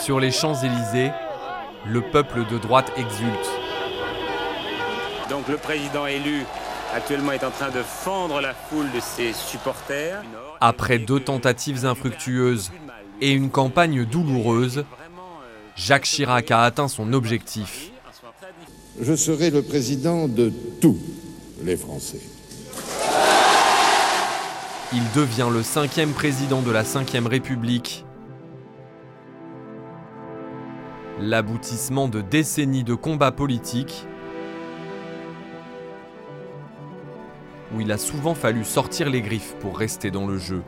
Sur 0.00 0.18
les 0.18 0.30
Champs-Élysées, 0.30 1.10
le 1.86 2.00
peuple 2.00 2.46
de 2.50 2.56
droite 2.56 2.90
exulte. 2.96 3.50
Donc 5.28 5.46
le 5.46 5.56
président 5.56 6.06
élu 6.06 6.44
actuellement 6.94 7.32
est 7.32 7.44
en 7.44 7.50
train 7.50 7.68
de 7.70 7.82
fendre 7.82 8.40
la 8.40 8.54
foule 8.54 8.90
de 8.92 9.00
ses 9.00 9.32
supporters. 9.34 10.22
Après 10.60 10.98
deux 10.98 11.20
tentatives 11.20 11.84
infructueuses 11.84 12.72
et 13.20 13.32
une 13.32 13.50
campagne 13.50 14.04
douloureuse, 14.06 14.84
Jacques 15.76 16.04
Chirac 16.04 16.50
a 16.50 16.62
atteint 16.62 16.88
son 16.88 17.12
objectif. 17.12 17.90
Je 19.00 19.14
serai 19.14 19.50
le 19.50 19.62
président 19.62 20.28
de 20.28 20.50
tous 20.80 20.98
les 21.62 21.76
Français. 21.76 22.20
Il 24.92 25.02
devient 25.14 25.48
le 25.52 25.62
cinquième 25.62 26.12
président 26.12 26.62
de 26.62 26.70
la 26.70 26.82
Ve 26.82 27.26
République. 27.26 28.04
L'aboutissement 31.20 32.08
de 32.08 32.22
décennies 32.22 32.82
de 32.82 32.94
combats 32.94 33.30
politiques 33.30 34.06
où 37.74 37.80
il 37.82 37.92
a 37.92 37.98
souvent 37.98 38.34
fallu 38.34 38.64
sortir 38.64 39.10
les 39.10 39.20
griffes 39.20 39.54
pour 39.60 39.76
rester 39.76 40.10
dans 40.10 40.26
le 40.26 40.38
jeu. 40.38 40.62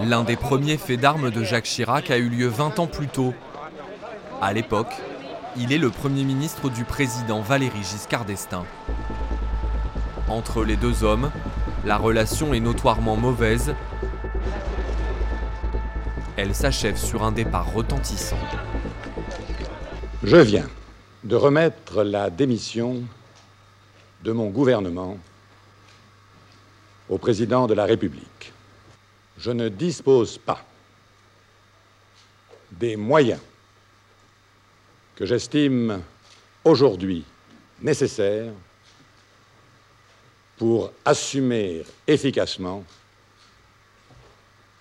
L'un 0.00 0.24
des 0.24 0.36
premiers 0.36 0.76
faits 0.76 1.00
d'armes 1.00 1.30
de 1.30 1.42
Jacques 1.42 1.64
Chirac 1.64 2.10
a 2.10 2.18
eu 2.18 2.28
lieu 2.28 2.48
20 2.48 2.78
ans 2.78 2.86
plus 2.86 3.08
tôt. 3.08 3.32
À 4.42 4.52
l'époque, 4.52 4.94
il 5.56 5.72
est 5.72 5.78
le 5.78 5.88
Premier 5.88 6.24
ministre 6.24 6.68
du 6.68 6.84
président 6.84 7.40
Valéry 7.40 7.82
Giscard 7.82 8.26
d'Estaing. 8.26 8.66
Entre 10.28 10.64
les 10.64 10.76
deux 10.76 11.02
hommes, 11.02 11.30
la 11.86 11.96
relation 11.96 12.52
est 12.52 12.60
notoirement 12.60 13.16
mauvaise. 13.16 13.74
Elle 16.38 16.54
s'achève 16.54 16.98
sur 16.98 17.22
un 17.22 17.32
départ 17.32 17.72
retentissant. 17.72 18.36
Je 20.22 20.36
viens 20.36 20.68
de 21.24 21.34
remettre 21.34 22.02
la 22.02 22.28
démission 22.28 23.02
de 24.22 24.32
mon 24.32 24.50
gouvernement 24.50 25.16
au 27.08 27.16
président 27.16 27.66
de 27.66 27.72
la 27.72 27.86
République. 27.86 28.52
Je 29.38 29.50
ne 29.50 29.70
dispose 29.70 30.36
pas 30.36 30.62
des 32.70 32.96
moyens 32.96 33.40
que 35.14 35.24
j'estime 35.24 36.02
aujourd'hui 36.64 37.24
nécessaires 37.80 38.52
pour 40.58 40.92
assumer 41.02 41.82
efficacement 42.06 42.84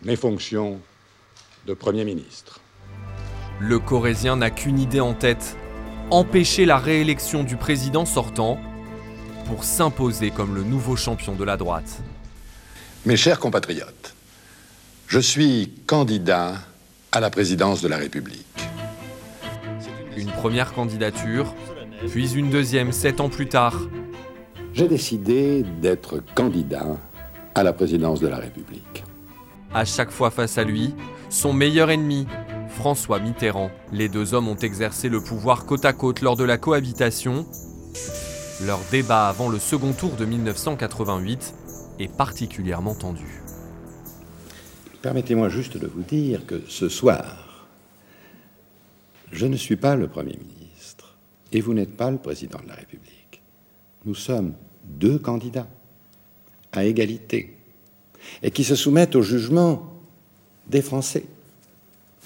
mes 0.00 0.16
fonctions 0.16 0.80
de 1.66 1.74
Premier 1.74 2.04
ministre. 2.04 2.60
Le 3.60 3.78
Corésien 3.78 4.36
n'a 4.36 4.50
qu'une 4.50 4.78
idée 4.78 5.00
en 5.00 5.14
tête, 5.14 5.56
empêcher 6.10 6.64
la 6.64 6.78
réélection 6.78 7.44
du 7.44 7.56
président 7.56 8.04
sortant 8.04 8.58
pour 9.46 9.64
s'imposer 9.64 10.30
comme 10.30 10.54
le 10.54 10.62
nouveau 10.62 10.96
champion 10.96 11.34
de 11.34 11.44
la 11.44 11.56
droite. 11.56 12.02
Mes 13.06 13.16
chers 13.16 13.38
compatriotes, 13.38 14.14
je 15.06 15.18
suis 15.18 15.72
candidat 15.86 16.54
à 17.12 17.20
la 17.20 17.30
présidence 17.30 17.82
de 17.82 17.88
la 17.88 17.96
République. 17.96 18.46
Une 20.16 20.30
première 20.30 20.72
candidature, 20.72 21.54
puis 22.08 22.32
une 22.34 22.50
deuxième 22.50 22.92
sept 22.92 23.20
ans 23.20 23.28
plus 23.28 23.48
tard. 23.48 23.78
J'ai 24.74 24.88
décidé 24.88 25.62
d'être 25.80 26.22
candidat 26.34 26.96
à 27.54 27.62
la 27.62 27.72
présidence 27.72 28.20
de 28.20 28.28
la 28.28 28.38
République. 28.38 29.04
À 29.74 29.86
chaque 29.86 30.10
fois 30.10 30.30
face 30.30 30.58
à 30.58 30.64
lui, 30.64 30.94
son 31.30 31.54
meilleur 31.54 31.90
ennemi, 31.90 32.26
François 32.68 33.18
Mitterrand. 33.20 33.70
Les 33.90 34.10
deux 34.10 34.34
hommes 34.34 34.48
ont 34.48 34.56
exercé 34.56 35.08
le 35.08 35.22
pouvoir 35.22 35.64
côte 35.64 35.86
à 35.86 35.94
côte 35.94 36.20
lors 36.20 36.36
de 36.36 36.44
la 36.44 36.58
cohabitation. 36.58 37.46
Leur 38.66 38.80
débat 38.90 39.28
avant 39.28 39.48
le 39.48 39.58
second 39.58 39.94
tour 39.94 40.10
de 40.10 40.26
1988 40.26 41.54
est 42.00 42.14
particulièrement 42.14 42.94
tendu. 42.94 43.40
Permettez-moi 45.00 45.48
juste 45.48 45.78
de 45.78 45.86
vous 45.86 46.02
dire 46.02 46.44
que 46.44 46.62
ce 46.68 46.90
soir, 46.90 47.66
je 49.30 49.46
ne 49.46 49.56
suis 49.56 49.76
pas 49.76 49.96
le 49.96 50.06
Premier 50.06 50.36
ministre 50.36 51.16
et 51.50 51.62
vous 51.62 51.72
n'êtes 51.72 51.96
pas 51.96 52.10
le 52.10 52.18
Président 52.18 52.60
de 52.62 52.68
la 52.68 52.74
République. 52.74 53.42
Nous 54.04 54.14
sommes 54.14 54.52
deux 54.84 55.18
candidats 55.18 55.68
à 56.72 56.84
égalité 56.84 57.56
et 58.42 58.50
qui 58.50 58.64
se 58.64 58.74
soumettent 58.74 59.16
au 59.16 59.22
jugement 59.22 59.92
des 60.68 60.82
Français 60.82 61.24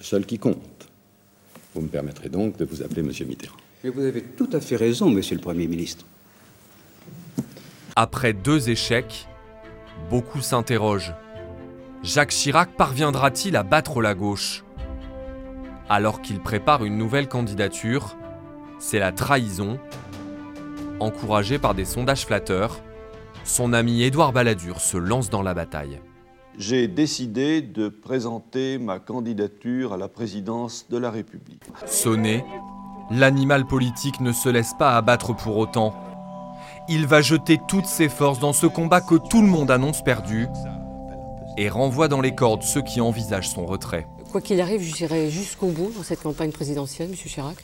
seul 0.06 0.24
qui 0.24 0.38
compte. 0.38 0.88
Vous 1.74 1.80
me 1.80 1.88
permettrez 1.88 2.28
donc 2.28 2.56
de 2.56 2.64
vous 2.64 2.82
appeler 2.82 3.02
Monsieur 3.02 3.26
Mitterrand. 3.26 3.56
Mais 3.82 3.90
vous 3.90 4.02
avez 4.02 4.22
tout 4.22 4.48
à 4.52 4.60
fait 4.60 4.76
raison, 4.76 5.10
Monsieur 5.10 5.34
le 5.34 5.42
Premier 5.42 5.66
ministre. 5.66 6.04
Après 7.96 8.32
deux 8.32 8.70
échecs, 8.70 9.26
beaucoup 10.08 10.40
s'interrogent. 10.40 11.14
Jacques 12.02 12.30
Chirac 12.30 12.70
parviendra-t-il 12.76 13.56
à 13.56 13.64
battre 13.64 14.00
la 14.00 14.14
gauche? 14.14 14.64
Alors 15.88 16.22
qu'il 16.22 16.40
prépare 16.40 16.84
une 16.84 16.98
nouvelle 16.98 17.28
candidature, 17.28 18.16
c'est 18.78 18.98
la 18.98 19.12
trahison. 19.12 19.78
Encouragé 21.00 21.58
par 21.58 21.74
des 21.74 21.84
sondages 21.84 22.26
flatteurs, 22.26 22.80
son 23.44 23.72
ami 23.72 24.02
Édouard 24.02 24.32
Balladur 24.32 24.80
se 24.80 24.96
lance 24.96 25.30
dans 25.30 25.42
la 25.42 25.54
bataille 25.54 26.00
j'ai 26.58 26.88
décidé 26.88 27.60
de 27.60 27.88
présenter 27.88 28.78
ma 28.78 28.98
candidature 28.98 29.92
à 29.92 29.96
la 29.96 30.08
présidence 30.08 30.86
de 30.88 30.96
la 30.96 31.10
République. 31.10 31.62
Sonné, 31.86 32.44
l'animal 33.10 33.66
politique 33.66 34.20
ne 34.20 34.32
se 34.32 34.48
laisse 34.48 34.72
pas 34.78 34.96
abattre 34.96 35.34
pour 35.36 35.56
autant. 35.56 35.94
Il 36.88 37.06
va 37.06 37.20
jeter 37.20 37.58
toutes 37.68 37.86
ses 37.86 38.08
forces 38.08 38.38
dans 38.38 38.52
ce 38.52 38.66
combat 38.66 39.00
que 39.00 39.16
tout 39.16 39.42
le 39.42 39.48
monde 39.48 39.70
annonce 39.70 40.02
perdu 40.02 40.46
et 41.58 41.68
renvoie 41.68 42.08
dans 42.08 42.20
les 42.20 42.34
cordes 42.34 42.62
ceux 42.62 42.82
qui 42.82 43.00
envisagent 43.00 43.50
son 43.50 43.66
retrait. 43.66 44.06
Quoi 44.30 44.40
qu'il 44.40 44.60
arrive, 44.60 44.82
j'irai 44.82 45.30
jusqu'au 45.30 45.68
bout 45.68 45.92
dans 45.96 46.02
cette 46.02 46.22
campagne 46.22 46.52
présidentielle, 46.52 47.10
M. 47.10 47.16
Chirac. 47.16 47.56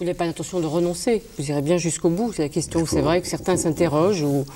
Vous 0.00 0.06
n'avez 0.06 0.16
pas 0.16 0.24
l'intention 0.24 0.60
de 0.60 0.66
renoncer, 0.66 1.22
vous 1.38 1.50
irez 1.50 1.60
bien 1.60 1.76
jusqu'au 1.76 2.08
bout. 2.08 2.32
C'est 2.32 2.40
la 2.40 2.48
question, 2.48 2.86
c'est 2.86 3.02
vrai 3.02 3.20
que 3.20 3.26
certains 3.26 3.58
s'interrogent 3.58 4.22
ou 4.22 4.46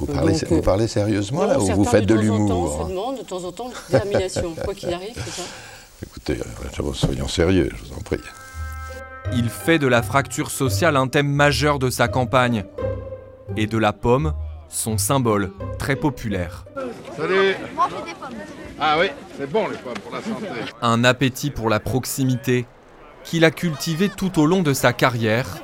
vous 0.00 0.06
parlez, 0.06 0.42
euh, 0.42 0.86
sérieusement 0.86 1.44
là 1.44 1.60
ou 1.60 1.66
vous 1.66 1.84
faites 1.84 2.06
de 2.06 2.14
l'humour 2.14 2.82
se 2.82 2.90
demande 2.90 3.18
de 3.18 3.22
temps 3.22 3.44
en 3.44 3.52
temps 3.52 3.70
détermination, 3.90 4.54
quoi 4.64 4.72
qu'il 4.72 4.94
arrive, 4.94 5.12
c'est 5.14 5.42
ça 5.42 5.42
Écoutez, 6.02 6.38
euh, 6.40 6.92
soyons 6.94 7.28
sérieux, 7.28 7.68
je 7.76 7.84
vous 7.84 7.98
en 7.98 8.00
prie. 8.00 8.16
Il 9.34 9.50
fait 9.50 9.78
de 9.78 9.86
la 9.86 10.02
fracture 10.02 10.50
sociale 10.50 10.96
un 10.96 11.08
thème 11.08 11.28
majeur 11.28 11.78
de 11.78 11.90
sa 11.90 12.08
campagne. 12.08 12.64
Et 13.58 13.66
de 13.66 13.76
la 13.76 13.92
pomme, 13.92 14.32
son 14.70 14.96
symbole, 14.96 15.52
très 15.78 15.96
populaire. 15.96 16.64
Salut 17.16 17.54
Ah 18.80 18.96
oui, 18.98 19.06
c'est 19.38 19.50
bon 19.50 19.68
les 19.68 19.76
pommes 19.76 19.92
pour 20.02 20.14
la 20.14 20.22
santé. 20.22 20.46
Un 20.80 21.04
appétit 21.04 21.50
pour 21.50 21.68
la 21.68 21.80
proximité 21.80 22.66
qu'il 23.26 23.44
a 23.44 23.50
cultivé 23.50 24.08
tout 24.08 24.40
au 24.40 24.46
long 24.46 24.62
de 24.62 24.72
sa 24.72 24.92
carrière 24.92 25.58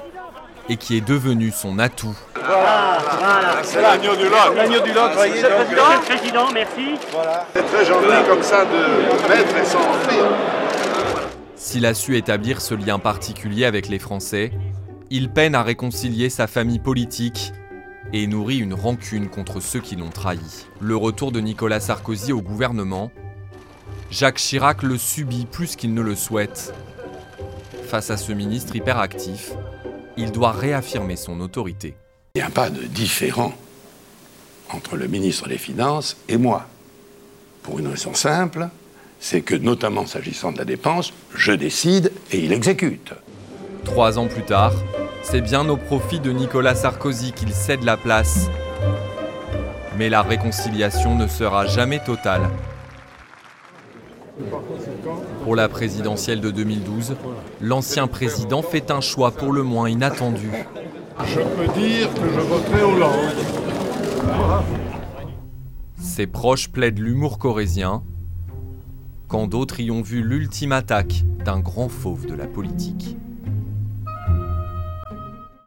et 0.69 0.77
qui 0.77 0.97
est 0.97 1.01
devenu 1.01 1.51
son 1.51 1.79
atout. 1.79 2.17
Voilà, 2.35 2.99
voilà. 3.19 3.63
C'est 3.63 3.81
l'agneau 3.81 4.17
du 4.17 4.25
Lot. 4.25 4.55
L'agneau 4.57 4.81
du 4.81 4.93
Lot, 4.93 5.13
voyez. 5.15 5.35
Monsieur 5.35 5.49
le 5.49 6.05
Président, 6.05 6.53
merci. 6.53 6.99
Voilà. 7.13 7.47
C'est 7.55 7.67
très 7.67 7.85
gentil 7.85 8.29
comme 8.29 8.43
ça 8.43 8.65
de 8.65 9.29
mettre 9.29 9.57
et 9.57 9.65
sans 9.65 9.79
offrir. 9.79 10.25
S'il 11.55 11.87
a 11.87 11.95
su 11.95 12.17
établir 12.17 12.61
ce 12.61 12.75
lien 12.75 12.99
particulier 12.99 13.65
avec 13.65 13.89
les 13.89 14.01
Français, 14.01 14.51
il 15.11 15.31
peine 15.31 15.55
à 15.55 15.63
réconcilier 15.63 16.31
sa 16.31 16.49
famille 16.49 16.81
politique 16.81 17.53
et 18.13 18.27
nourrit 18.27 18.59
une 18.59 18.75
rancune 18.75 19.29
contre 19.29 19.61
ceux 19.61 19.81
qui 19.81 19.95
l'ont 19.95 20.11
trahi. 20.11 20.67
Le 20.81 20.97
retour 20.97 21.31
de 21.31 21.39
Nicolas 21.39 21.81
Sarkozy 21.81 22.33
au 22.33 22.43
gouvernement, 22.43 23.13
Jacques 24.11 24.39
Chirac 24.39 24.83
le 24.83 24.99
subit 24.99 25.47
plus 25.47 25.77
qu'il 25.77 25.95
ne 25.95 26.03
le 26.03 26.17
souhaite. 26.17 26.75
Face 27.93 28.11
à 28.11 28.17
ce 28.17 28.33
ministre 28.33 28.75
hyperactif, 28.75 29.53
il 30.17 30.33
doit 30.33 30.53
réaffirmer 30.53 31.15
son 31.15 31.39
autorité. 31.43 31.95
Il 32.35 32.39
n'y 32.39 32.43
a 32.43 32.49
pas 32.49 32.71
de 32.71 32.85
différent 32.85 33.53
entre 34.71 34.97
le 34.97 35.09
ministre 35.09 35.47
des 35.47 35.59
Finances 35.59 36.17
et 36.27 36.39
moi. 36.39 36.69
Pour 37.63 37.81
une 37.81 37.89
raison 37.89 38.15
simple, 38.15 38.71
c'est 39.21 39.43
que 39.43 39.55
notamment 39.55 40.07
s'agissant 40.07 40.53
de 40.53 40.57
la 40.57 40.65
dépense, 40.65 41.13
je 41.35 41.53
décide 41.53 42.13
et 42.31 42.39
il 42.39 42.55
exécute. 42.55 43.13
Trois 43.85 44.19
ans 44.19 44.27
plus 44.27 44.45
tard, 44.45 44.73
c'est 45.23 45.43
bien 45.43 45.69
au 45.69 45.77
profit 45.77 46.19
de 46.19 46.33
Nicolas 46.33 46.75
Sarkozy 46.75 47.33
qu'il 47.33 47.53
cède 47.53 47.85
la 47.85 47.99
place. 47.99 48.49
Mais 49.99 50.09
la 50.09 50.23
réconciliation 50.23 51.15
ne 51.15 51.27
sera 51.27 51.67
jamais 51.67 52.03
totale. 52.03 52.49
Pour 55.43 55.57
la 55.57 55.69
présidentielle 55.69 56.41
de 56.41 56.51
2012, 56.51 57.17
l'ancien 57.61 58.07
président 58.07 58.63
fait 58.63 58.91
un 58.91 59.01
choix 59.01 59.31
pour 59.31 59.53
le 59.53 59.63
moins 59.63 59.89
inattendu 59.89 60.51
je 61.27 61.41
peux 61.41 61.81
dire 61.81 62.13
que 62.15 62.29
je 62.29 62.41
voterai 62.41 62.83
Hollande. 62.83 63.13
Ses 65.99 66.27
proches 66.27 66.69
plaident 66.69 66.99
l'humour 66.99 67.39
corésien, 67.39 68.03
quand 69.29 69.47
d'autres 69.47 69.81
y 69.81 69.91
ont 69.91 70.03
vu 70.03 70.23
l'ultime 70.23 70.73
attaque 70.73 71.25
d'un 71.45 71.61
grand 71.61 71.89
fauve 71.89 72.27
de 72.27 72.35
la 72.35 72.47
politique. 72.47 73.17